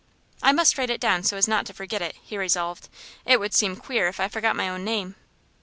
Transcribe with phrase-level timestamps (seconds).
[0.41, 2.89] "I must write it down so as not to forget it," he resolved.
[3.23, 5.13] "It would seem queer if I forgot my own name."